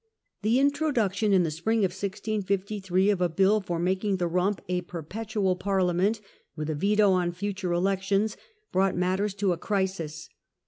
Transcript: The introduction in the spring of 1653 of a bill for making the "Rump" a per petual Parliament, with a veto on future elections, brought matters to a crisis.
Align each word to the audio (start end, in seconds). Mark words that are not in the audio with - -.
The 0.41 0.57
introduction 0.59 1.31
in 1.31 1.43
the 1.43 1.51
spring 1.51 1.81
of 1.85 1.91
1653 1.91 3.11
of 3.11 3.21
a 3.21 3.29
bill 3.29 3.61
for 3.61 3.77
making 3.77 4.17
the 4.17 4.25
"Rump" 4.25 4.59
a 4.67 4.81
per 4.81 5.03
petual 5.03 5.59
Parliament, 5.59 6.21
with 6.55 6.71
a 6.71 6.73
veto 6.75 7.11
on 7.11 7.31
future 7.33 7.71
elections, 7.71 8.35
brought 8.71 8.97
matters 8.97 9.35
to 9.35 9.53
a 9.53 9.59
crisis. 9.59 10.27